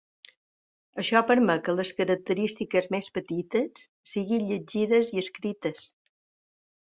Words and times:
Això 1.01 1.19
permet 1.31 1.59
que 1.67 1.75
les 1.79 1.91
característiques 1.99 2.89
més 2.97 3.11
petites 3.19 3.85
siguin 4.15 4.49
llegides 4.53 5.13
i 5.17 5.23
escrites. 5.25 5.85